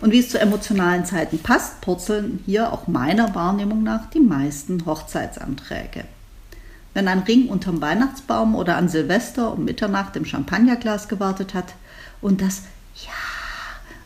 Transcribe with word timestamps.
Und 0.00 0.12
wie 0.12 0.20
es 0.20 0.30
zu 0.30 0.40
emotionalen 0.40 1.04
Zeiten 1.04 1.38
passt, 1.38 1.80
purzeln 1.80 2.40
hier 2.46 2.72
auch 2.72 2.86
meiner 2.86 3.34
Wahrnehmung 3.34 3.82
nach 3.82 4.10
die 4.10 4.20
meisten 4.20 4.84
Hochzeitsanträge. 4.86 6.04
Wenn 6.94 7.08
ein 7.08 7.20
Ring 7.20 7.48
unterm 7.48 7.80
Weihnachtsbaum 7.80 8.54
oder 8.54 8.76
an 8.76 8.88
Silvester 8.88 9.52
um 9.52 9.64
Mitternacht 9.64 10.16
im 10.16 10.24
Champagnerglas 10.24 11.08
gewartet 11.08 11.54
hat 11.54 11.74
und 12.20 12.40
das 12.40 12.62
Ja 13.04 13.12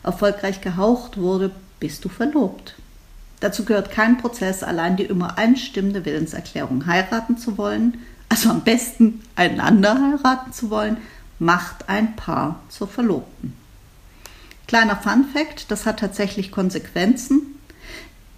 erfolgreich 0.03 0.61
gehaucht 0.61 1.17
wurde, 1.17 1.51
bist 1.79 2.03
du 2.05 2.09
verlobt. 2.09 2.75
Dazu 3.39 3.65
gehört 3.65 3.91
kein 3.91 4.17
Prozess, 4.17 4.63
allein 4.63 4.95
die 4.95 5.03
immer 5.03 5.37
einstimmende 5.37 6.05
Willenserklärung 6.05 6.85
heiraten 6.85 7.37
zu 7.37 7.57
wollen, 7.57 7.97
also 8.29 8.49
am 8.49 8.61
besten 8.61 9.21
einander 9.35 9.95
heiraten 9.95 10.53
zu 10.53 10.69
wollen, 10.69 10.97
macht 11.39 11.89
ein 11.89 12.15
Paar 12.15 12.59
zur 12.69 12.87
Verlobten. 12.87 13.62
Kleiner 14.67 14.95
Fun 14.95 15.25
fact, 15.33 15.71
das 15.71 15.85
hat 15.85 15.99
tatsächlich 15.99 16.51
Konsequenzen. 16.51 17.59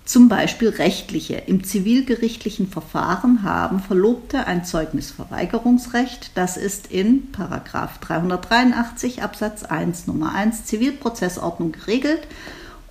Zum 0.06 0.30
Beispiel 0.30 0.70
rechtliche. 0.70 1.36
Im 1.48 1.64
zivilgerichtlichen 1.64 2.70
Verfahren 2.70 3.42
haben 3.42 3.80
Verlobte 3.80 4.46
ein 4.46 4.64
Zeugnisverweigerungsrecht. 4.64 6.32
Das 6.36 6.58
ist 6.58 6.92
in 6.92 7.32
383 7.32 9.24
Absatz 9.24 9.64
1 9.64 10.06
Nummer 10.06 10.36
1 10.36 10.66
Zivilprozessordnung 10.66 11.72
geregelt 11.72 12.28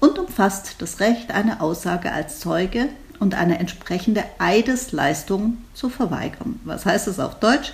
und 0.00 0.18
umfasst 0.18 0.76
das 0.78 0.98
Recht, 0.98 1.30
eine 1.30 1.60
Aussage 1.60 2.10
als 2.10 2.40
Zeuge 2.40 2.88
und 3.24 3.34
eine 3.34 3.58
entsprechende 3.58 4.22
Eidesleistung 4.38 5.56
zu 5.72 5.88
verweigern. 5.88 6.60
Was 6.64 6.84
heißt 6.84 7.06
das 7.06 7.18
auf 7.18 7.40
Deutsch? 7.40 7.72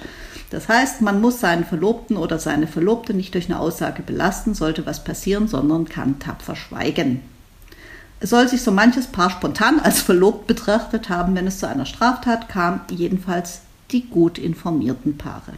Das 0.51 0.69
heißt, 0.69 1.03
man 1.03 1.21
muss 1.21 1.41
seinen 1.41 1.65
Verlobten 1.65 2.17
oder 2.17 2.39
seine 2.39 2.69
Verlobte 2.69 3.15
nicht 3.15 3.35
durch 3.35 3.47
eine 3.51 3.59
Aussage 3.59 4.03
belasten, 4.03 4.55
sollte 4.55 4.87
was 4.87 5.03
passieren, 5.03 5.49
sondern 5.49 5.89
kann 5.89 6.21
tapfer 6.21 6.55
schweigen. 6.55 7.21
Es 8.21 8.31
soll 8.31 8.47
sich 8.47 8.63
so 8.63 8.71
manches 8.71 9.09
Paar 9.09 9.31
spontan 9.31 9.81
als 9.81 10.01
verlobt 10.01 10.47
betrachtet 10.47 11.09
haben, 11.09 11.35
wenn 11.35 11.49
es 11.49 11.59
zu 11.59 11.67
einer 11.67 11.87
Straftat 11.87 12.49
kam, 12.49 12.83
jedenfalls 12.89 13.63
die 13.91 14.09
gut 14.09 14.39
informierten 14.39 15.19
Paare. 15.19 15.55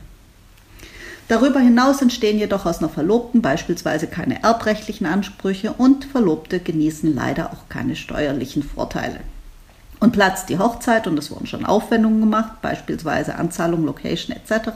Darüber 1.28 1.60
hinaus 1.60 2.00
entstehen 2.00 2.38
jedoch 2.38 2.64
aus 2.64 2.78
einer 2.78 2.88
Verlobten 2.88 3.42
beispielsweise 3.42 4.06
keine 4.06 4.42
erbrechtlichen 4.42 5.06
Ansprüche 5.06 5.74
und 5.74 6.06
Verlobte 6.06 6.60
genießen 6.60 7.14
leider 7.14 7.52
auch 7.52 7.68
keine 7.68 7.94
steuerlichen 7.94 8.62
Vorteile. 8.62 9.20
Und 10.02 10.10
platzt 10.10 10.48
die 10.48 10.58
Hochzeit 10.58 11.06
und 11.06 11.16
es 11.16 11.30
wurden 11.30 11.46
schon 11.46 11.64
Aufwendungen 11.64 12.18
gemacht, 12.18 12.60
beispielsweise 12.60 13.36
Anzahlung, 13.36 13.84
Location 13.84 14.36
etc., 14.36 14.70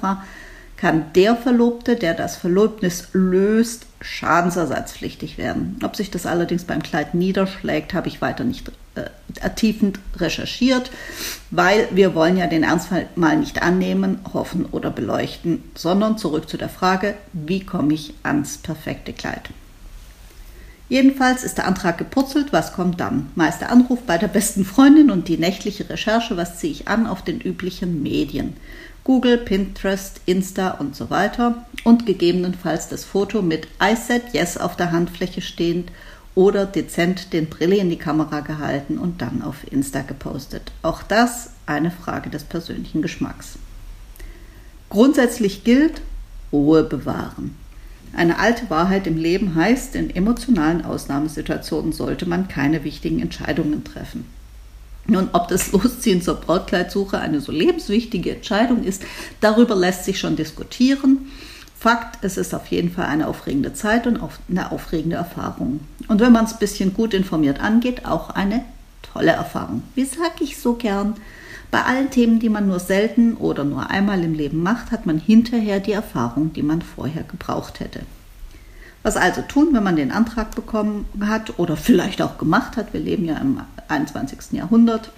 kann 0.76 1.06
der 1.16 1.34
Verlobte, 1.34 1.96
der 1.96 2.14
das 2.14 2.36
Verlobnis 2.36 3.08
löst, 3.12 3.86
schadensersatzpflichtig 4.00 5.36
werden. 5.36 5.80
Ob 5.82 5.96
sich 5.96 6.12
das 6.12 6.26
allerdings 6.26 6.62
beim 6.62 6.80
Kleid 6.80 7.14
niederschlägt, 7.14 7.92
habe 7.92 8.06
ich 8.06 8.22
weiter 8.22 8.44
nicht 8.44 8.70
äh, 8.94 9.06
ertiefend 9.40 9.98
recherchiert, 10.16 10.92
weil 11.50 11.88
wir 11.90 12.14
wollen 12.14 12.36
ja 12.36 12.46
den 12.46 12.62
Ernstfall 12.62 13.08
mal 13.16 13.36
nicht 13.36 13.62
annehmen, 13.62 14.20
hoffen 14.32 14.64
oder 14.66 14.90
beleuchten, 14.90 15.64
sondern 15.74 16.18
zurück 16.18 16.48
zu 16.48 16.56
der 16.56 16.68
Frage, 16.68 17.14
wie 17.32 17.66
komme 17.66 17.94
ich 17.94 18.14
ans 18.22 18.58
perfekte 18.58 19.12
Kleid? 19.12 19.50
Jedenfalls 20.88 21.42
ist 21.42 21.58
der 21.58 21.66
Antrag 21.66 21.98
gepurzelt, 21.98 22.52
was 22.52 22.72
kommt 22.72 23.00
dann? 23.00 23.30
Meist 23.34 23.60
der 23.60 23.72
Anruf 23.72 24.02
bei 24.02 24.18
der 24.18 24.28
besten 24.28 24.64
Freundin 24.64 25.10
und 25.10 25.26
die 25.26 25.36
nächtliche 25.36 25.88
Recherche, 25.90 26.36
was 26.36 26.58
ziehe 26.58 26.72
ich 26.72 26.86
an 26.86 27.06
auf 27.06 27.22
den 27.22 27.40
üblichen 27.40 28.02
Medien. 28.02 28.56
Google, 29.02 29.38
Pinterest, 29.38 30.20
Insta 30.26 30.72
und 30.72 30.96
so 30.96 31.10
weiter 31.10 31.66
und 31.84 32.06
gegebenenfalls 32.06 32.88
das 32.88 33.04
Foto 33.04 33.42
mit 33.42 33.66
I 33.82 33.94
said 33.96 34.22
yes 34.32 34.56
auf 34.56 34.76
der 34.76 34.92
Handfläche 34.92 35.40
stehend 35.40 35.90
oder 36.34 36.66
dezent 36.66 37.32
den 37.32 37.48
Brille 37.48 37.76
in 37.76 37.88
die 37.88 37.98
Kamera 37.98 38.40
gehalten 38.40 38.98
und 38.98 39.22
dann 39.22 39.42
auf 39.42 39.70
Insta 39.70 40.02
gepostet. 40.02 40.70
Auch 40.82 41.02
das 41.02 41.50
eine 41.66 41.90
Frage 41.90 42.30
des 42.30 42.44
persönlichen 42.44 43.02
Geschmacks. 43.02 43.58
Grundsätzlich 44.90 45.64
gilt, 45.64 46.00
Ruhe 46.52 46.84
bewahren. 46.84 47.56
Eine 48.16 48.38
alte 48.38 48.70
Wahrheit 48.70 49.06
im 49.06 49.18
Leben 49.18 49.54
heißt, 49.54 49.94
in 49.94 50.08
emotionalen 50.08 50.86
Ausnahmesituationen 50.86 51.92
sollte 51.92 52.24
man 52.24 52.48
keine 52.48 52.82
wichtigen 52.82 53.20
Entscheidungen 53.20 53.84
treffen. 53.84 54.24
Nun, 55.06 55.28
ob 55.34 55.48
das 55.48 55.70
Losziehen 55.72 56.22
zur 56.22 56.36
Brautkleidsuche 56.36 57.18
eine 57.18 57.42
so 57.42 57.52
lebenswichtige 57.52 58.36
Entscheidung 58.36 58.84
ist, 58.84 59.02
darüber 59.40 59.76
lässt 59.76 60.06
sich 60.06 60.18
schon 60.18 60.34
diskutieren. 60.34 61.30
Fakt, 61.78 62.24
es 62.24 62.38
ist 62.38 62.54
auf 62.54 62.68
jeden 62.68 62.90
Fall 62.90 63.04
eine 63.04 63.28
aufregende 63.28 63.74
Zeit 63.74 64.06
und 64.06 64.18
eine 64.48 64.72
aufregende 64.72 65.16
Erfahrung. 65.16 65.80
Und 66.08 66.20
wenn 66.22 66.32
man 66.32 66.46
es 66.46 66.54
ein 66.54 66.58
bisschen 66.58 66.94
gut 66.94 67.12
informiert 67.12 67.60
angeht, 67.60 68.06
auch 68.06 68.30
eine 68.30 68.64
tolle 69.12 69.32
Erfahrung. 69.32 69.82
Wie 69.94 70.06
sage 70.06 70.40
ich 70.40 70.56
so 70.56 70.72
gern? 70.72 71.16
Bei 71.70 71.82
allen 71.82 72.10
Themen, 72.10 72.38
die 72.38 72.48
man 72.48 72.68
nur 72.68 72.78
selten 72.78 73.34
oder 73.34 73.64
nur 73.64 73.90
einmal 73.90 74.22
im 74.22 74.34
Leben 74.34 74.62
macht, 74.62 74.92
hat 74.92 75.06
man 75.06 75.18
hinterher 75.18 75.80
die 75.80 75.92
Erfahrung, 75.92 76.52
die 76.52 76.62
man 76.62 76.82
vorher 76.82 77.24
gebraucht 77.24 77.80
hätte. 77.80 78.00
Was 79.02 79.16
also 79.16 79.42
tun, 79.42 79.68
wenn 79.72 79.84
man 79.84 79.96
den 79.96 80.10
Antrag 80.10 80.54
bekommen 80.54 81.06
hat 81.20 81.58
oder 81.58 81.76
vielleicht 81.76 82.22
auch 82.22 82.38
gemacht 82.38 82.76
hat? 82.76 82.92
Wir 82.92 83.00
leben 83.00 83.24
ja 83.24 83.36
im 83.38 83.60
21. 83.88 84.52
Jahrhundert. 84.52 85.10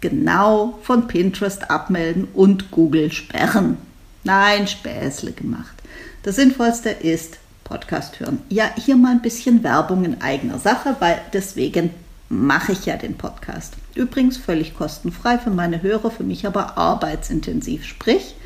Genau 0.00 0.78
von 0.82 1.06
Pinterest 1.06 1.70
abmelden 1.70 2.28
und 2.34 2.70
Google 2.70 3.12
sperren. 3.12 3.76
Nein, 4.24 4.66
Späßle 4.66 5.32
gemacht. 5.32 5.74
Das 6.22 6.36
Sinnvollste 6.36 6.90
ist 6.90 7.38
Podcast 7.64 8.20
hören. 8.20 8.40
Ja, 8.48 8.70
hier 8.76 8.96
mal 8.96 9.12
ein 9.12 9.22
bisschen 9.22 9.62
Werbung 9.62 10.04
in 10.04 10.20
eigener 10.20 10.58
Sache, 10.58 10.96
weil 10.98 11.20
deswegen 11.32 11.90
mache 12.30 12.72
ich 12.72 12.86
ja 12.86 12.96
den 12.96 13.18
Podcast. 13.18 13.74
Übrigens 13.94 14.38
völlig 14.38 14.74
kostenfrei 14.74 15.36
für 15.36 15.50
meine 15.50 15.82
Hörer, 15.82 16.10
für 16.10 16.22
mich 16.22 16.46
aber 16.46 16.78
arbeitsintensiv. 16.78 17.84
Sprich, 17.84 18.36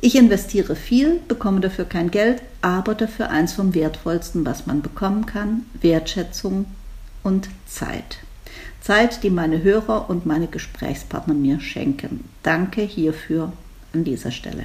ich 0.00 0.16
investiere 0.16 0.74
viel, 0.74 1.20
bekomme 1.28 1.60
dafür 1.60 1.84
kein 1.84 2.10
Geld, 2.10 2.42
aber 2.62 2.94
dafür 2.94 3.30
eins 3.30 3.52
vom 3.52 3.74
Wertvollsten, 3.74 4.46
was 4.46 4.66
man 4.66 4.80
bekommen 4.80 5.26
kann, 5.26 5.66
Wertschätzung 5.80 6.64
und 7.22 7.48
Zeit. 7.66 8.18
Zeit, 8.80 9.22
die 9.22 9.30
meine 9.30 9.62
Hörer 9.62 10.08
und 10.08 10.24
meine 10.24 10.46
Gesprächspartner 10.46 11.34
mir 11.34 11.60
schenken. 11.60 12.24
Danke 12.42 12.80
hierfür 12.80 13.52
an 13.92 14.04
dieser 14.04 14.30
Stelle. 14.30 14.64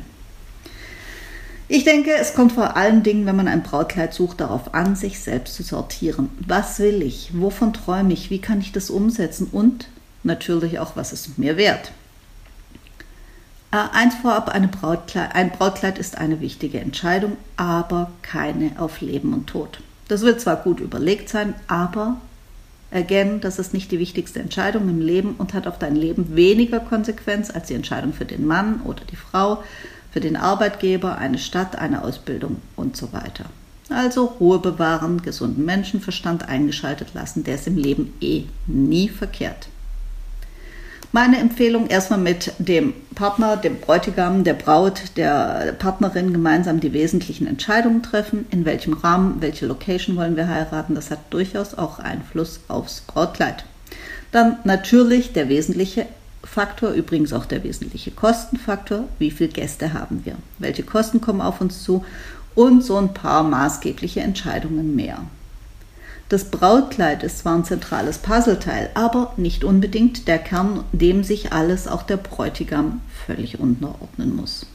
Ich 1.67 1.85
denke, 1.85 2.11
es 2.13 2.33
kommt 2.33 2.51
vor 2.51 2.75
allen 2.75 3.03
Dingen, 3.03 3.25
wenn 3.25 3.35
man 3.35 3.47
ein 3.47 3.63
Brautkleid 3.63 4.13
sucht, 4.13 4.41
darauf 4.41 4.73
an, 4.73 4.95
sich 4.95 5.19
selbst 5.19 5.55
zu 5.55 5.63
sortieren. 5.63 6.29
Was 6.45 6.79
will 6.79 7.01
ich? 7.01 7.31
Wovon 7.33 7.73
träume 7.73 8.13
ich? 8.13 8.29
Wie 8.29 8.39
kann 8.39 8.59
ich 8.59 8.71
das 8.71 8.89
umsetzen? 8.89 9.47
Und 9.51 9.87
natürlich 10.23 10.79
auch, 10.79 10.95
was 10.95 11.13
ist 11.13 11.37
mir 11.39 11.57
wert? 11.57 11.91
Äh, 13.71 13.77
eins 13.91 14.13
vorab, 14.15 14.53
Brautkleid, 14.79 15.33
ein 15.33 15.51
Brautkleid 15.51 15.97
ist 15.97 16.17
eine 16.17 16.41
wichtige 16.41 16.79
Entscheidung, 16.79 17.37
aber 17.57 18.11
keine 18.21 18.71
auf 18.77 19.01
Leben 19.01 19.33
und 19.33 19.47
Tod. 19.47 19.79
Das 20.09 20.21
wird 20.21 20.41
zwar 20.41 20.57
gut 20.57 20.79
überlegt 20.79 21.29
sein, 21.29 21.55
aber 21.67 22.17
again, 22.91 23.41
das 23.41 23.57
ist 23.57 23.73
nicht 23.73 23.91
die 23.91 23.97
wichtigste 23.97 24.39
Entscheidung 24.39 24.89
im 24.89 25.01
Leben 25.01 25.35
und 25.37 25.55
hat 25.55 25.65
auf 25.65 25.79
dein 25.79 25.95
Leben 25.95 26.35
weniger 26.35 26.81
Konsequenz 26.81 27.49
als 27.49 27.67
die 27.67 27.73
Entscheidung 27.73 28.13
für 28.13 28.25
den 28.25 28.45
Mann 28.45 28.81
oder 28.81 29.03
die 29.09 29.15
Frau, 29.15 29.63
für 30.13 30.21
den 30.21 30.37
Arbeitgeber, 30.37 31.17
eine 31.17 31.39
Stadt, 31.39 31.75
eine 31.75 32.03
Ausbildung 32.03 32.57
und 32.75 32.95
so 32.95 33.11
weiter. 33.11 33.45
Also 33.89 34.25
Ruhe 34.39 34.59
bewahren, 34.59 35.21
gesunden 35.23 35.65
Menschenverstand 35.65 36.47
eingeschaltet 36.47 37.09
lassen, 37.13 37.43
der 37.43 37.55
ist 37.55 37.67
im 37.67 37.77
Leben 37.77 38.13
eh 38.21 38.43
nie 38.67 39.09
verkehrt. 39.09 39.67
Meine 41.11 41.37
Empfehlung 41.37 41.87
erstmal 41.87 42.19
mit 42.19 42.53
dem 42.57 42.93
Partner, 43.13 43.55
dem 43.55 43.79
Bräutigam, 43.79 44.43
der 44.43 44.55
Braut, 44.55 45.15
der 45.15 45.75
Partnerin 45.77 46.33
gemeinsam 46.33 46.79
die 46.79 46.93
wesentlichen 46.93 47.45
Entscheidungen 47.45 48.01
treffen. 48.01 48.47
In 48.49 48.65
welchem 48.65 48.93
Rahmen, 48.93 49.35
welche 49.39 49.67
Location 49.67 50.15
wollen 50.15 50.35
wir 50.35 50.47
heiraten, 50.47 50.95
das 50.95 51.11
hat 51.11 51.19
durchaus 51.29 51.75
auch 51.75 51.99
Einfluss 51.99 52.61
aufs 52.67 53.01
Brautkleid. 53.01 53.63
Dann 54.31 54.57
natürlich 54.63 55.33
der 55.33 55.49
wesentliche 55.49 56.07
Faktor, 56.53 56.91
übrigens 56.91 57.33
auch 57.33 57.45
der 57.45 57.63
wesentliche 57.63 58.11
Kostenfaktor, 58.11 59.05
wie 59.17 59.31
viele 59.31 59.49
Gäste 59.49 59.93
haben 59.93 60.21
wir, 60.23 60.35
welche 60.59 60.83
Kosten 60.83 61.19
kommen 61.19 61.41
auf 61.41 61.61
uns 61.61 61.81
zu 61.81 62.05
und 62.53 62.83
so 62.83 62.95
ein 62.97 63.15
paar 63.15 63.41
maßgebliche 63.41 64.21
Entscheidungen 64.21 64.95
mehr. 64.95 65.17
Das 66.29 66.51
Brautkleid 66.51 67.23
ist 67.23 67.39
zwar 67.39 67.55
ein 67.55 67.65
zentrales 67.65 68.19
Puzzleteil, 68.19 68.91
aber 68.93 69.33
nicht 69.35 69.63
unbedingt 69.63 70.27
der 70.27 70.37
Kern, 70.37 70.83
dem 70.91 71.23
sich 71.23 71.51
alles, 71.53 71.87
auch 71.87 72.03
der 72.03 72.17
Bräutigam, 72.17 73.01
völlig 73.25 73.59
unterordnen 73.59 74.35
muss. 74.35 74.67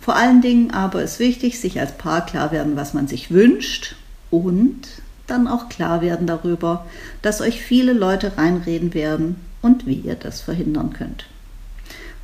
Vor 0.00 0.16
allen 0.16 0.40
Dingen 0.40 0.70
aber 0.70 1.02
ist 1.02 1.18
wichtig, 1.18 1.60
sich 1.60 1.78
als 1.78 1.92
Paar 1.98 2.24
klar 2.24 2.52
werden, 2.52 2.74
was 2.74 2.94
man 2.94 3.06
sich 3.06 3.30
wünscht 3.30 3.96
und 4.30 4.88
dann 5.26 5.46
auch 5.46 5.68
klar 5.68 6.00
werden 6.00 6.26
darüber, 6.26 6.86
dass 7.20 7.42
euch 7.42 7.60
viele 7.60 7.92
Leute 7.92 8.38
reinreden 8.38 8.94
werden 8.94 9.36
und 9.66 9.86
wie 9.86 9.94
ihr 9.94 10.14
das 10.14 10.40
verhindern 10.40 10.92
könnt. 10.92 11.26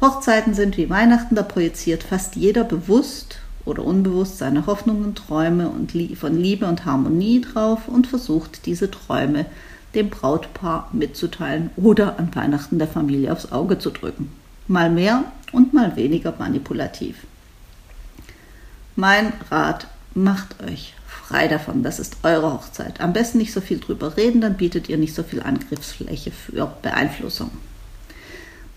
Hochzeiten 0.00 0.54
sind 0.54 0.76
wie 0.76 0.88
Weihnachten, 0.88 1.34
da 1.34 1.42
projiziert 1.42 2.04
fast 2.04 2.36
jeder 2.36 2.64
bewusst 2.64 3.38
oder 3.64 3.84
unbewusst 3.84 4.38
seine 4.38 4.66
Hoffnungen, 4.66 5.14
Träume 5.14 5.68
und 5.68 5.92
von 6.16 6.36
Liebe 6.36 6.66
und 6.66 6.84
Harmonie 6.84 7.40
drauf 7.40 7.88
und 7.88 8.06
versucht 8.06 8.66
diese 8.66 8.90
Träume 8.90 9.46
dem 9.94 10.08
Brautpaar 10.08 10.88
mitzuteilen 10.92 11.70
oder 11.76 12.18
an 12.18 12.34
Weihnachten 12.34 12.78
der 12.78 12.88
Familie 12.88 13.32
aufs 13.32 13.52
Auge 13.52 13.78
zu 13.78 13.90
drücken. 13.90 14.32
Mal 14.66 14.90
mehr 14.90 15.24
und 15.52 15.74
mal 15.74 15.96
weniger 15.96 16.34
manipulativ. 16.38 17.26
Mein 18.96 19.32
Rat, 19.50 19.86
macht 20.14 20.62
euch 20.62 20.94
frei 21.06 21.48
davon, 21.48 21.82
das 21.82 21.98
ist 21.98 22.18
eure 22.22 22.52
Hochzeit. 22.52 23.00
Am 23.00 23.12
besten 23.12 23.38
nicht 23.38 23.52
so 23.52 23.60
viel 23.60 23.78
drüber 23.78 24.16
reden, 24.16 24.40
dann 24.40 24.56
bietet 24.56 24.88
ihr 24.88 24.98
nicht 24.98 25.14
so 25.14 25.22
viel 25.22 25.42
Angriffsfläche 25.42 26.30
für 26.30 26.66
Beeinflussung. 26.82 27.50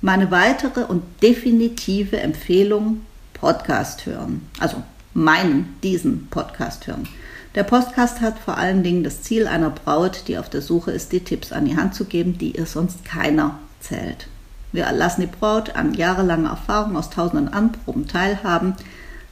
Meine 0.02 0.32
weitere 0.32 0.84
und 0.84 1.04
definitive 1.22 2.20
Empfehlung, 2.20 3.02
Podcast 3.34 4.06
hören. 4.06 4.48
Also 4.60 4.84
meinen, 5.14 5.76
diesen 5.84 6.28
Podcast 6.28 6.88
hören. 6.88 7.08
Der 7.56 7.64
Podcast 7.64 8.22
hat 8.22 8.38
vor 8.38 8.58
allen 8.58 8.84
Dingen 8.84 9.04
das 9.04 9.22
Ziel 9.22 9.48
einer 9.48 9.70
Braut, 9.70 10.24
die 10.28 10.38
auf 10.38 10.50
der 10.50 10.62
Suche 10.62 10.92
ist, 10.92 11.12
die 11.12 11.22
Tipps 11.22 11.52
an 11.52 11.66
die 11.66 11.78
Hand 11.78 11.96
zu 11.96 12.06
geben, 12.06 12.38
die 12.38 12.58
ihr 12.58 12.66
sonst 12.66 13.06
keiner 13.06 13.60
zählt. 13.80 14.28
Wir 14.72 14.92
lassen 14.92 15.22
die 15.22 15.28
Braut 15.28 15.76
an 15.76 15.94
jahrelanger 15.94 16.50
Erfahrung 16.50 16.98
aus 16.98 17.10
tausenden 17.10 17.48
Anproben 17.48 18.08
teilhaben. 18.08 18.76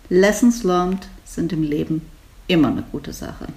Lessons 0.09 0.63
learned 0.63 1.07
sind 1.35 1.53
im 1.53 1.63
Leben 1.63 2.01
immer 2.47 2.69
eine 2.69 2.83
gute 2.91 3.13
Sache. 3.13 3.47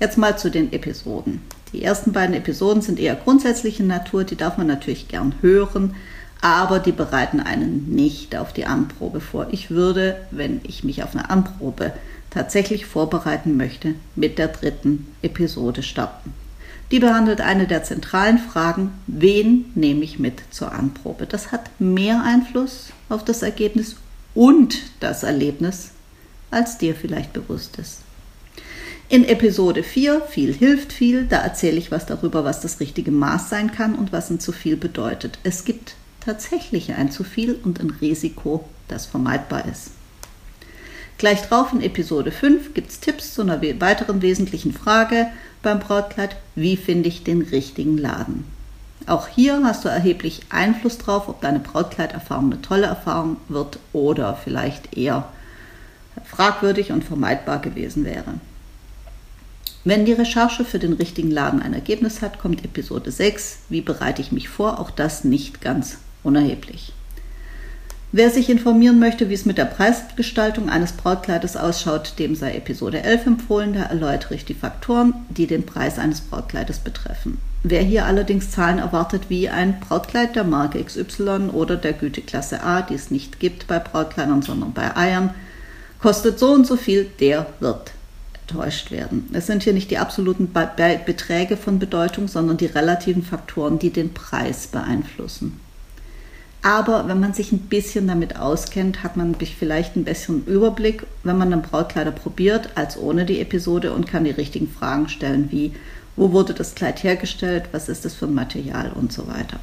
Jetzt 0.00 0.18
mal 0.18 0.38
zu 0.38 0.50
den 0.50 0.72
Episoden. 0.72 1.42
Die 1.72 1.82
ersten 1.82 2.12
beiden 2.12 2.34
Episoden 2.34 2.82
sind 2.82 2.98
eher 3.00 3.14
grundsätzliche 3.16 3.84
Natur, 3.84 4.24
die 4.24 4.36
darf 4.36 4.58
man 4.58 4.66
natürlich 4.66 5.08
gern 5.08 5.34
hören 5.40 5.94
aber 6.44 6.78
die 6.78 6.92
bereiten 6.92 7.40
einen 7.40 7.94
nicht 7.94 8.36
auf 8.36 8.52
die 8.52 8.66
Anprobe 8.66 9.22
vor. 9.22 9.46
Ich 9.50 9.70
würde, 9.70 10.18
wenn 10.30 10.60
ich 10.64 10.84
mich 10.84 11.02
auf 11.02 11.14
eine 11.14 11.30
Anprobe 11.30 11.94
tatsächlich 12.28 12.84
vorbereiten 12.84 13.56
möchte, 13.56 13.94
mit 14.14 14.36
der 14.36 14.48
dritten 14.48 15.06
Episode 15.22 15.82
starten. 15.82 16.34
Die 16.90 16.98
behandelt 16.98 17.40
eine 17.40 17.66
der 17.66 17.82
zentralen 17.82 18.36
Fragen, 18.36 18.92
wen 19.06 19.64
nehme 19.74 20.04
ich 20.04 20.18
mit 20.18 20.42
zur 20.50 20.70
Anprobe? 20.70 21.24
Das 21.24 21.50
hat 21.50 21.70
mehr 21.80 22.22
Einfluss 22.22 22.90
auf 23.08 23.24
das 23.24 23.40
Ergebnis 23.40 23.96
und 24.34 24.76
das 25.00 25.22
Erlebnis, 25.22 25.92
als 26.54 26.78
dir 26.78 26.94
vielleicht 26.94 27.32
bewusst 27.32 27.76
ist. 27.78 27.98
In 29.10 29.26
Episode 29.26 29.82
4, 29.82 30.22
viel 30.22 30.54
hilft 30.54 30.92
viel, 30.92 31.26
da 31.26 31.38
erzähle 31.38 31.76
ich 31.76 31.90
was 31.90 32.06
darüber, 32.06 32.44
was 32.44 32.60
das 32.60 32.80
richtige 32.80 33.10
Maß 33.10 33.50
sein 33.50 33.70
kann 33.70 33.94
und 33.94 34.12
was 34.12 34.30
ein 34.30 34.40
zu 34.40 34.50
viel 34.50 34.76
bedeutet. 34.76 35.38
Es 35.42 35.64
gibt 35.64 35.94
tatsächlich 36.20 36.94
ein 36.94 37.10
zu 37.10 37.22
viel 37.22 37.58
und 37.62 37.80
ein 37.80 37.90
Risiko, 37.90 38.64
das 38.88 39.04
vermeidbar 39.04 39.66
ist. 39.66 39.90
Gleich 41.18 41.42
drauf 41.42 41.72
in 41.72 41.82
Episode 41.82 42.32
5 42.32 42.74
gibt 42.74 42.90
es 42.90 43.00
Tipps 43.00 43.34
zu 43.34 43.42
einer 43.42 43.60
weiteren 43.62 44.22
wesentlichen 44.22 44.72
Frage 44.72 45.26
beim 45.62 45.80
Brautkleid, 45.80 46.36
wie 46.54 46.76
finde 46.76 47.08
ich 47.08 47.24
den 47.24 47.42
richtigen 47.42 47.98
Laden? 47.98 48.44
Auch 49.06 49.28
hier 49.28 49.60
hast 49.64 49.84
du 49.84 49.88
erheblich 49.88 50.40
Einfluss 50.48 50.98
drauf, 50.98 51.28
ob 51.28 51.42
deine 51.42 51.60
Brautkleiderfahrung 51.60 52.52
eine 52.52 52.62
tolle 52.62 52.86
Erfahrung 52.86 53.36
wird 53.48 53.78
oder 53.92 54.34
vielleicht 54.34 54.96
eher 54.96 55.28
fragwürdig 56.24 56.92
und 56.92 57.04
vermeidbar 57.04 57.60
gewesen 57.60 58.04
wäre. 58.04 58.34
Wenn 59.84 60.06
die 60.06 60.12
Recherche 60.12 60.64
für 60.64 60.78
den 60.78 60.94
richtigen 60.94 61.30
Laden 61.30 61.60
ein 61.60 61.74
Ergebnis 61.74 62.22
hat, 62.22 62.38
kommt 62.38 62.64
Episode 62.64 63.10
6. 63.10 63.58
Wie 63.68 63.82
bereite 63.82 64.22
ich 64.22 64.32
mich 64.32 64.48
vor? 64.48 64.80
Auch 64.80 64.90
das 64.90 65.24
nicht 65.24 65.60
ganz 65.60 65.98
unerheblich. 66.22 66.94
Wer 68.16 68.30
sich 68.30 68.48
informieren 68.48 69.00
möchte, 69.00 69.28
wie 69.28 69.34
es 69.34 69.44
mit 69.44 69.58
der 69.58 69.64
Preisgestaltung 69.64 70.70
eines 70.70 70.92
Brautkleides 70.92 71.56
ausschaut, 71.56 72.14
dem 72.18 72.36
sei 72.36 72.54
Episode 72.54 73.02
11 73.02 73.26
empfohlen. 73.26 73.74
Da 73.74 73.82
erläutere 73.82 74.36
ich 74.36 74.44
die 74.44 74.54
Faktoren, 74.54 75.14
die 75.30 75.48
den 75.48 75.66
Preis 75.66 75.98
eines 75.98 76.20
Brautkleides 76.20 76.78
betreffen. 76.78 77.38
Wer 77.64 77.82
hier 77.82 78.06
allerdings 78.06 78.52
Zahlen 78.52 78.78
erwartet 78.78 79.24
wie 79.30 79.48
ein 79.48 79.80
Brautkleid 79.80 80.36
der 80.36 80.44
Marke 80.44 80.84
XY 80.84 81.50
oder 81.52 81.76
der 81.76 81.92
Güteklasse 81.92 82.62
A, 82.62 82.82
die 82.82 82.94
es 82.94 83.10
nicht 83.10 83.40
gibt 83.40 83.66
bei 83.66 83.80
Brautkleidern, 83.80 84.42
sondern 84.42 84.72
bei 84.72 84.96
Eiern, 84.96 85.34
kostet 85.98 86.38
so 86.38 86.52
und 86.52 86.66
so 86.66 86.76
viel, 86.76 87.10
der 87.20 87.46
wird 87.60 87.92
enttäuscht 88.46 88.90
werden. 88.90 89.28
Es 89.32 89.46
sind 89.46 89.62
hier 89.62 89.72
nicht 89.72 89.90
die 89.90 89.98
absoluten 89.98 90.52
Beträge 90.52 91.56
von 91.56 91.78
Bedeutung, 91.78 92.28
sondern 92.28 92.56
die 92.56 92.66
relativen 92.66 93.22
Faktoren, 93.22 93.78
die 93.78 93.90
den 93.90 94.12
Preis 94.12 94.66
beeinflussen. 94.66 95.60
Aber 96.62 97.08
wenn 97.08 97.20
man 97.20 97.34
sich 97.34 97.52
ein 97.52 97.58
bisschen 97.58 98.06
damit 98.06 98.36
auskennt, 98.36 99.02
hat 99.02 99.18
man 99.18 99.34
vielleicht 99.34 99.96
einen 99.96 100.06
besseren 100.06 100.46
Überblick, 100.46 101.04
wenn 101.22 101.36
man 101.36 101.52
einen 101.52 101.62
Brautkleider 101.62 102.10
probiert, 102.10 102.70
als 102.74 102.96
ohne 102.96 103.26
die 103.26 103.40
Episode 103.40 103.92
und 103.92 104.06
kann 104.06 104.24
die 104.24 104.30
richtigen 104.30 104.68
Fragen 104.68 105.08
stellen, 105.08 105.48
wie 105.50 105.72
wo 106.16 106.32
wurde 106.32 106.54
das 106.54 106.74
Kleid 106.74 107.02
hergestellt, 107.02 107.64
was 107.72 107.88
ist 107.88 108.04
das 108.04 108.14
für 108.14 108.26
ein 108.26 108.34
Material 108.34 108.92
und 108.94 109.12
so 109.12 109.26
weiter. 109.26 109.58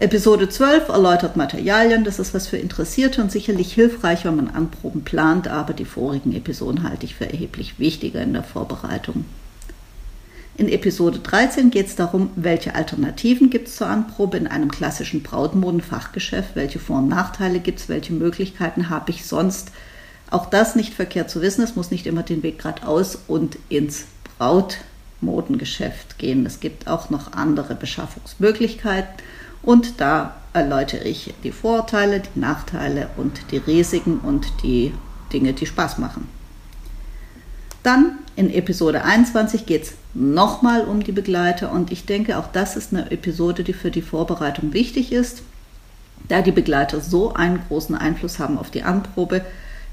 Episode 0.00 0.48
12 0.48 0.90
erläutert 0.90 1.36
Materialien, 1.36 2.04
das 2.04 2.20
ist 2.20 2.32
was 2.32 2.46
für 2.46 2.56
Interessierte 2.56 3.20
und 3.20 3.32
sicherlich 3.32 3.72
hilfreich, 3.72 4.24
wenn 4.24 4.36
man 4.36 4.48
Anproben 4.48 5.02
plant, 5.02 5.48
aber 5.48 5.72
die 5.72 5.84
vorigen 5.84 6.32
Episoden 6.36 6.84
halte 6.84 7.04
ich 7.04 7.16
für 7.16 7.28
erheblich 7.28 7.80
wichtiger 7.80 8.22
in 8.22 8.32
der 8.32 8.44
Vorbereitung. 8.44 9.24
In 10.56 10.68
Episode 10.68 11.18
13 11.18 11.72
geht 11.72 11.86
es 11.86 11.96
darum, 11.96 12.30
welche 12.36 12.76
Alternativen 12.76 13.50
gibt 13.50 13.66
es 13.66 13.74
zur 13.74 13.88
Anprobe 13.88 14.36
in 14.36 14.46
einem 14.46 14.70
klassischen 14.70 15.24
Brautmodenfachgeschäft, 15.24 16.54
welche 16.54 16.78
Vor- 16.78 16.98
und 16.98 17.08
Nachteile 17.08 17.58
gibt 17.58 17.80
es, 17.80 17.88
welche 17.88 18.12
Möglichkeiten 18.12 18.90
habe 18.90 19.10
ich 19.10 19.26
sonst. 19.26 19.72
Auch 20.30 20.46
das 20.46 20.76
nicht 20.76 20.94
verkehrt 20.94 21.28
zu 21.28 21.42
wissen, 21.42 21.64
es 21.64 21.74
muss 21.74 21.90
nicht 21.90 22.06
immer 22.06 22.22
den 22.22 22.44
Weg 22.44 22.58
geradeaus 22.58 23.18
und 23.26 23.58
ins 23.68 24.06
Brautmodengeschäft 24.38 26.18
gehen. 26.18 26.46
Es 26.46 26.60
gibt 26.60 26.86
auch 26.86 27.10
noch 27.10 27.32
andere 27.32 27.74
Beschaffungsmöglichkeiten 27.74 29.24
und 29.62 30.00
da 30.00 30.36
erläutere 30.52 31.04
ich 31.04 31.34
die 31.44 31.52
Vorteile, 31.52 32.20
die 32.20 32.38
Nachteile 32.38 33.08
und 33.16 33.40
die 33.50 33.58
Risiken 33.58 34.18
und 34.18 34.46
die 34.62 34.94
Dinge, 35.32 35.52
die 35.52 35.66
Spaß 35.66 35.98
machen. 35.98 36.28
Dann 37.82 38.18
in 38.36 38.52
Episode 38.52 39.04
21 39.04 39.66
geht 39.66 39.84
es 39.84 39.92
nochmal 40.14 40.82
um 40.82 41.02
die 41.02 41.12
Begleiter 41.12 41.72
und 41.72 41.92
ich 41.92 42.06
denke, 42.06 42.38
auch 42.38 42.48
das 42.52 42.76
ist 42.76 42.92
eine 42.92 43.10
Episode, 43.10 43.62
die 43.62 43.72
für 43.72 43.90
die 43.90 44.02
Vorbereitung 44.02 44.72
wichtig 44.72 45.12
ist. 45.12 45.42
Da 46.28 46.42
die 46.42 46.52
Begleiter 46.52 47.00
so 47.00 47.34
einen 47.34 47.60
großen 47.68 47.94
Einfluss 47.94 48.38
haben 48.38 48.58
auf 48.58 48.70
die 48.70 48.82
Anprobe, 48.82 49.42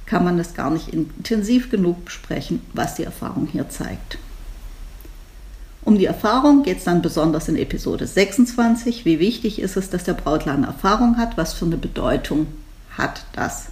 kann 0.06 0.24
man 0.24 0.40
es 0.40 0.54
gar 0.54 0.70
nicht 0.70 0.90
intensiv 0.90 1.72
genug 1.72 2.06
besprechen, 2.06 2.62
was 2.74 2.96
die 2.96 3.04
Erfahrung 3.04 3.48
hier 3.52 3.70
zeigt. 3.70 4.18
Um 5.86 5.98
die 5.98 6.06
Erfahrung 6.06 6.64
geht 6.64 6.80
es 6.80 6.84
dann 6.84 7.02
besonders 7.02 7.48
in 7.48 7.56
Episode 7.56 8.06
26. 8.06 9.06
Wie 9.06 9.20
wichtig 9.20 9.60
ist 9.60 9.78
es, 9.78 9.90
dass 9.90 10.04
der 10.04 10.14
Brautladen 10.14 10.66
Erfahrung 10.66 11.18
hat? 11.18 11.38
Was 11.38 11.54
für 11.54 11.66
eine 11.66 11.78
Bedeutung 11.78 12.48
hat 12.98 13.26
das? 13.34 13.68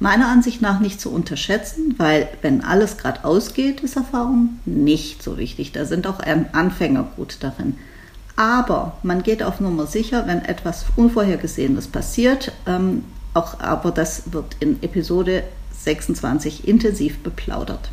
meiner 0.00 0.28
Ansicht 0.28 0.62
nach 0.62 0.80
nicht 0.80 1.00
zu 1.00 1.10
unterschätzen, 1.10 1.94
weil 1.98 2.28
wenn 2.42 2.62
alles 2.62 2.98
gerade 2.98 3.24
ausgeht, 3.24 3.80
ist 3.80 3.96
Erfahrung 3.96 4.60
nicht 4.64 5.22
so 5.22 5.38
wichtig. 5.38 5.72
Da 5.72 5.84
sind 5.84 6.06
auch 6.06 6.20
Anfänger 6.52 7.06
gut 7.16 7.38
darin. 7.40 7.76
Aber 8.36 8.96
man 9.02 9.22
geht 9.22 9.42
auf 9.42 9.58
Nummer 9.58 9.86
sicher, 9.86 10.26
wenn 10.26 10.44
etwas 10.44 10.86
Unvorhergesehenes 10.94 11.88
passiert. 11.88 12.52
Ähm, 12.66 13.04
auch, 13.34 13.58
aber 13.58 13.90
das 13.90 14.32
wird 14.32 14.56
in 14.60 14.80
Episode 14.82 15.42
26 15.72 16.68
intensiv 16.68 17.18
beplaudert. 17.18 17.90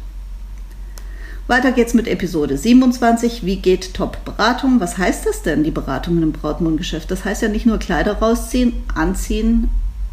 Weiter 1.48 1.74
geht's 1.74 1.94
mit 1.94 2.08
Episode 2.08 2.58
27. 2.58 3.46
Wie 3.46 3.58
geht 3.58 3.94
Top-Beratung? 3.94 4.80
Was 4.80 4.98
heißt 4.98 5.28
das 5.28 5.44
denn, 5.44 5.64
die 5.64 5.70
Beratung 5.70 6.24
im 6.24 6.32
Brautmundgeschäft? 6.32 7.12
Das 7.12 7.24
heißt 7.24 7.44
ja 7.44 7.50
nicht 7.50 7.68
nur 7.68 7.78
Kleider 7.78 8.14
rausziehen, 8.14 8.74
anziehen, 8.96 9.70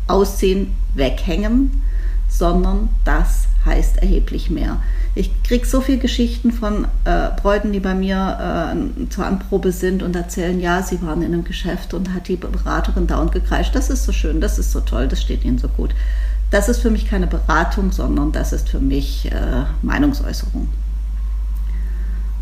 ausziehen, 0.08 0.74
weghängen, 0.94 1.82
sondern 2.28 2.90
das 3.06 3.46
heißt 3.64 4.02
erheblich 4.02 4.50
mehr. 4.50 4.82
Ich 5.14 5.42
kriege 5.42 5.66
so 5.66 5.80
viele 5.80 5.96
Geschichten 5.96 6.52
von 6.52 6.86
äh, 7.06 7.28
Bräuten, 7.40 7.72
die 7.72 7.80
bei 7.80 7.94
mir 7.94 8.74
äh, 8.76 9.08
zur 9.08 9.24
Anprobe 9.24 9.72
sind 9.72 10.02
und 10.02 10.14
erzählen, 10.14 10.60
ja, 10.60 10.82
sie 10.82 11.00
waren 11.00 11.22
in 11.22 11.32
einem 11.32 11.44
Geschäft 11.44 11.94
und 11.94 12.12
hat 12.12 12.28
die 12.28 12.36
Beraterin 12.36 13.06
dauernd 13.06 13.32
gekreischt. 13.32 13.74
Das 13.74 13.88
ist 13.88 14.04
so 14.04 14.12
schön, 14.12 14.42
das 14.42 14.58
ist 14.58 14.70
so 14.70 14.80
toll, 14.80 15.08
das 15.08 15.22
steht 15.22 15.46
ihnen 15.46 15.56
so 15.56 15.68
gut. 15.68 15.94
Das 16.50 16.68
ist 16.68 16.82
für 16.82 16.90
mich 16.90 17.08
keine 17.08 17.26
Beratung, 17.26 17.90
sondern 17.90 18.32
das 18.32 18.52
ist 18.52 18.68
für 18.68 18.80
mich 18.80 19.32
äh, 19.32 19.64
Meinungsäußerung. 19.80 20.68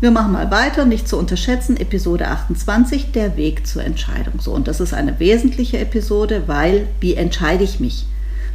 Wir 0.01 0.09
machen 0.09 0.31
mal 0.31 0.49
weiter, 0.49 0.85
nicht 0.85 1.07
zu 1.07 1.15
unterschätzen, 1.15 1.77
Episode 1.77 2.27
28, 2.27 3.11
der 3.11 3.37
Weg 3.37 3.67
zur 3.67 3.83
Entscheidung. 3.83 4.41
So, 4.41 4.51
und 4.51 4.67
das 4.67 4.79
ist 4.79 4.95
eine 4.95 5.19
wesentliche 5.19 5.77
Episode, 5.77 6.47
weil 6.47 6.87
wie 6.99 7.13
entscheide 7.13 7.63
ich 7.63 7.79
mich? 7.79 8.07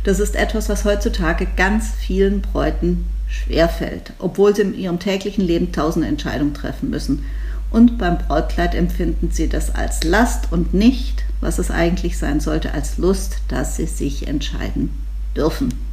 Das 0.02 0.18
ist 0.18 0.34
etwas, 0.34 0.68
was 0.68 0.84
heutzutage 0.84 1.46
ganz 1.56 1.92
vielen 1.96 2.42
Bräuten 2.42 3.06
schwerfällt, 3.28 4.12
obwohl 4.18 4.56
sie 4.56 4.62
in 4.62 4.74
ihrem 4.76 4.98
täglichen 4.98 5.44
Leben 5.44 5.70
tausende 5.70 6.08
Entscheidungen 6.08 6.52
treffen 6.52 6.90
müssen. 6.90 7.24
Und 7.70 7.96
beim 7.96 8.18
Brautkleid 8.18 8.74
empfinden 8.74 9.30
sie 9.30 9.48
das 9.48 9.72
als 9.72 10.02
Last 10.02 10.48
und 10.50 10.74
nicht, 10.74 11.22
was 11.40 11.60
es 11.60 11.70
eigentlich 11.70 12.18
sein 12.18 12.40
sollte, 12.40 12.74
als 12.74 12.98
Lust, 12.98 13.36
dass 13.46 13.76
sie 13.76 13.86
sich 13.86 14.26
entscheiden 14.26 14.90
dürfen. 15.36 15.85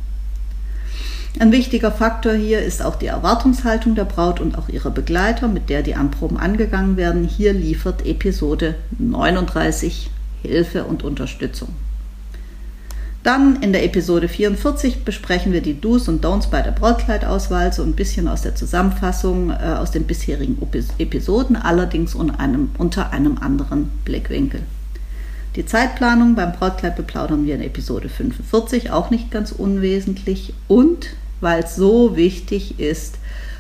Ein 1.39 1.51
wichtiger 1.51 1.91
Faktor 1.91 2.33
hier 2.33 2.61
ist 2.61 2.83
auch 2.83 2.95
die 2.95 3.07
Erwartungshaltung 3.07 3.95
der 3.95 4.05
Braut 4.05 4.39
und 4.39 4.55
auch 4.55 4.69
ihrer 4.69 4.91
Begleiter, 4.91 5.47
mit 5.47 5.67
der 5.67 5.81
die 5.81 5.95
Anproben 5.95 6.37
angegangen 6.37 6.95
werden. 6.95 7.23
Hier 7.23 7.53
liefert 7.53 8.05
Episode 8.05 8.75
39 8.99 10.11
Hilfe 10.43 10.83
und 10.83 11.03
Unterstützung. 11.03 11.69
Dann 13.23 13.63
in 13.63 13.71
der 13.71 13.83
Episode 13.83 14.27
44 14.27 15.05
besprechen 15.05 15.53
wir 15.53 15.61
die 15.61 15.79
Do's 15.79 16.07
und 16.07 16.23
Don'ts 16.23 16.49
bei 16.51 16.61
der 16.61 16.71
Brautkleidauswahl, 16.71 17.73
so 17.73 17.81
ein 17.81 17.93
bisschen 17.93 18.27
aus 18.27 18.41
der 18.43 18.53
Zusammenfassung 18.53 19.49
äh, 19.49 19.77
aus 19.79 19.91
den 19.91 20.03
bisherigen 20.03 20.57
Episoden, 20.99 21.55
allerdings 21.55 22.13
unter 22.13 22.39
einem, 22.39 22.69
unter 22.77 23.11
einem 23.11 23.37
anderen 23.39 23.89
Blickwinkel. 24.05 24.61
Die 25.55 25.65
Zeitplanung 25.65 26.35
beim 26.35 26.51
Brautkleid 26.51 26.95
beplaudern 26.95 27.45
wir 27.45 27.55
in 27.55 27.61
Episode 27.61 28.09
45, 28.09 28.91
auch 28.91 29.09
nicht 29.09 29.31
ganz 29.31 29.51
unwesentlich. 29.51 30.53
Und 30.67 31.11
weil 31.43 31.63
es 31.63 31.75
so 31.75 32.15
wichtig 32.15 32.79
ist, 32.79 33.19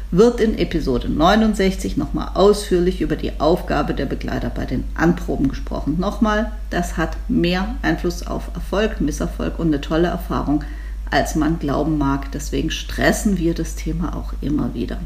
wird 0.09 0.39
in 0.39 0.57
Episode 0.57 1.09
69 1.09 1.97
nochmal 1.97 2.29
ausführlich 2.35 3.01
über 3.01 3.15
die 3.15 3.39
Aufgabe 3.39 3.93
der 3.93 4.05
Begleiter 4.05 4.49
bei 4.49 4.65
den 4.65 4.83
Anproben 4.95 5.47
gesprochen. 5.47 5.97
Nochmal, 5.99 6.51
das 6.69 6.97
hat 6.97 7.17
mehr 7.27 7.75
Einfluss 7.81 8.25
auf 8.25 8.51
Erfolg, 8.53 9.01
Misserfolg 9.01 9.57
und 9.57 9.67
eine 9.67 9.81
tolle 9.81 10.07
Erfahrung, 10.07 10.63
als 11.09 11.35
man 11.35 11.57
glauben 11.59 11.97
mag. 11.97 12.31
Deswegen 12.31 12.69
stressen 12.69 13.37
wir 13.37 13.55
das 13.55 13.75
Thema 13.75 14.15
auch 14.15 14.33
immer 14.41 14.73
wieder. 14.75 14.99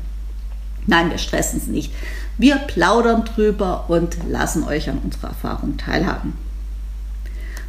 Nein, 0.87 1.09
wir 1.09 1.17
stressen 1.17 1.59
es 1.59 1.67
nicht. 1.67 1.93
Wir 2.37 2.57
plaudern 2.57 3.23
drüber 3.23 3.85
und 3.87 4.17
lassen 4.29 4.63
euch 4.65 4.89
an 4.89 4.99
unserer 5.03 5.29
Erfahrung 5.29 5.77
teilhaben. 5.77 6.33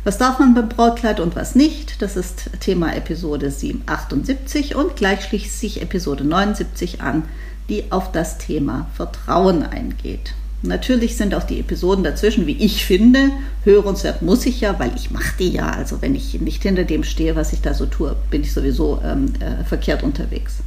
Was 0.04 0.16
darf 0.18 0.38
man 0.38 0.54
beim 0.54 0.68
Brautkleid 0.68 1.20
und 1.20 1.36
was 1.36 1.54
nicht? 1.54 2.00
Das 2.00 2.16
ist 2.16 2.50
Thema 2.60 2.94
Episode 2.94 3.52
78 3.86 4.74
und 4.76 4.96
gleich 4.96 5.24
schließt 5.24 5.60
sich 5.60 5.82
Episode 5.82 6.24
79 6.24 7.00
an, 7.02 7.24
die 7.68 7.90
auf 7.90 8.12
das 8.12 8.38
Thema 8.38 8.88
Vertrauen 8.94 9.62
eingeht. 9.62 10.34
Natürlich 10.62 11.16
sind 11.16 11.34
auch 11.34 11.44
die 11.44 11.60
Episoden 11.60 12.02
dazwischen, 12.02 12.46
wie 12.46 12.56
ich 12.56 12.84
finde, 12.84 13.30
hörenswert 13.64 14.22
muss 14.22 14.44
ich 14.46 14.60
ja, 14.60 14.78
weil 14.78 14.90
ich 14.96 15.10
mache 15.10 15.34
die 15.38 15.50
ja. 15.50 15.70
Also 15.70 16.02
wenn 16.02 16.14
ich 16.16 16.40
nicht 16.40 16.62
hinter 16.62 16.84
dem 16.84 17.04
stehe, 17.04 17.36
was 17.36 17.52
ich 17.52 17.60
da 17.60 17.74
so 17.74 17.86
tue, 17.86 18.16
bin 18.30 18.42
ich 18.42 18.52
sowieso 18.52 19.00
ähm, 19.04 19.32
äh, 19.38 19.64
verkehrt 19.64 20.02
unterwegs. 20.02 20.58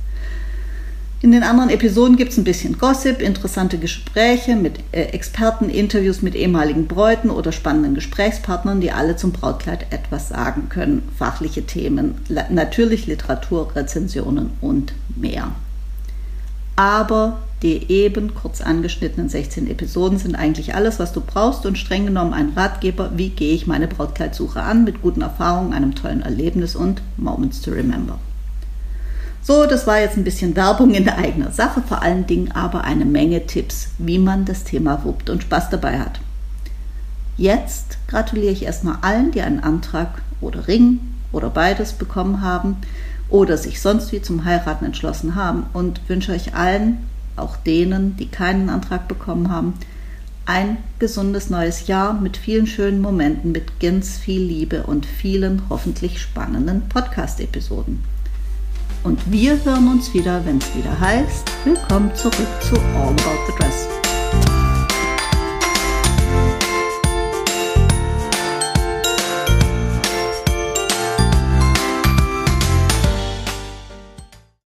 In 1.24 1.32
den 1.32 1.44
anderen 1.44 1.70
Episoden 1.70 2.16
gibt 2.18 2.32
es 2.32 2.40
ein 2.40 2.44
bisschen 2.44 2.80
Gossip, 2.80 3.22
interessante 3.22 3.78
Gespräche 3.78 4.56
mit 4.56 4.80
äh, 4.92 5.04
Experten, 5.04 5.70
Interviews 5.70 6.24
mit 6.24 6.34
ehemaligen 6.34 6.88
Bräuten 6.88 7.30
oder 7.30 7.52
spannenden 7.52 7.94
Gesprächspartnern, 7.94 8.82
die 8.82 8.92
alle 8.92 9.16
zum 9.16 9.32
Brautkleid 9.32 9.86
etwas 9.92 10.30
sagen 10.30 10.70
können. 10.70 11.08
Fachliche 11.16 11.64
Themen, 11.68 12.16
natürlich 12.50 13.06
Literatur, 13.06 13.72
Rezensionen 13.76 14.50
und 14.62 14.94
mehr. 15.16 15.52
Aber 16.76 17.38
die 17.62 17.92
eben 17.92 18.34
kurz 18.34 18.60
angeschnittenen 18.60 19.30
16 19.30 19.70
Episoden 19.70 20.18
sind 20.18 20.34
eigentlich 20.34 20.74
alles, 20.74 20.98
was 20.98 21.14
du 21.14 21.22
brauchst 21.22 21.68
und 21.68 21.78
streng 21.78 22.08
genommen 22.08 22.34
ein 22.34 22.54
Ratgeber, 22.56 23.12
wie 23.16 23.30
gehe 23.30 23.54
ich 23.54 23.68
meine 23.68 23.88
Brautkleidsuche 23.88 24.64
an 24.64 24.86
mit 24.86 25.04
guten 25.04 25.22
Erfahrungen, 25.22 25.74
einem 25.74 25.94
tollen 25.94 26.24
Erlebnis 26.24 26.76
und 26.76 27.04
Moments 27.18 27.62
to 27.62 27.70
Remember. 27.70 28.18
So, 29.44 29.66
das 29.66 29.88
war 29.88 30.00
jetzt 30.00 30.18
ein 30.18 30.24
bisschen 30.24 30.56
Werbung 30.56 30.94
in 30.94 31.04
der 31.04 31.18
eigenen 31.18 31.52
Sache, 31.52 31.82
vor 31.82 32.04
allen 32.04 32.28
Dingen 32.28 32.52
aber 32.52 32.84
eine 32.84 33.06
Menge 33.06 33.48
Tipps, 33.48 33.90
wie 33.98 34.20
man 34.20 34.46
das 34.46 34.64
Thema 34.64 35.04
wuppt 35.04 35.32
und 35.32 35.42
Spaß 35.42 35.72
dabei 35.72 36.00
hat. 36.00 36.20
Jetzt 37.38 37.98
gratuliere 38.08 38.52
ich 38.52 38.64
erstmal 38.64 38.98
allen, 39.02 39.32
die 39.32 39.42
einen 39.42 39.62
Antrag 39.62 40.22
oder 40.42 40.68
Ring 40.68 41.00
oder 41.32 41.50
beides 41.50 41.94
bekommen 41.94 42.42
haben 42.42 42.78
oder 43.30 43.58
sich 43.58 43.82
sonst 43.82 44.12
wie 44.12 44.22
zum 44.22 44.46
Heiraten 44.46 44.86
entschlossen 44.86 45.34
haben 45.34 45.66
und 45.74 46.08
wünsche 46.08 46.34
euch 46.34 46.54
allen, 46.54 46.98
auch 47.36 47.56
denen, 47.56 48.18
die 48.18 48.28
keinen 48.28 48.70
Antrag 48.70 49.08
bekommen 49.08 49.50
haben, 49.50 49.74
ein 50.46 50.78
gesundes 51.00 51.50
neues 51.50 51.88
Jahr 51.88 52.14
mit 52.14 52.38
vielen 52.38 52.68
schönen 52.68 53.02
Momenten, 53.02 53.52
mit 53.52 53.80
ganz 53.80 54.18
viel 54.18 54.42
Liebe 54.42 54.84
und 54.84 55.06
vielen 55.06 55.64
hoffentlich 55.70 56.22
spannenden 56.22 56.90
Podcast-Episoden. 56.90 58.04
Und 59.04 59.32
wir 59.32 59.64
hören 59.64 59.88
uns 59.88 60.14
wieder, 60.14 60.46
wenn 60.46 60.58
es 60.58 60.76
wieder 60.76 61.00
heißt, 61.00 61.50
willkommen 61.66 62.14
zurück 62.16 62.36
zu 62.62 62.76
All 62.96 63.10
About 63.10 63.40
the 63.48 63.54
Dress. 63.58 64.01